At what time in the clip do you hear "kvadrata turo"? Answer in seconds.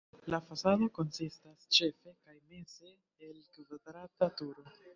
3.61-4.71